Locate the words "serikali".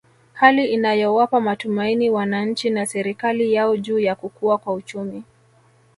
2.85-3.53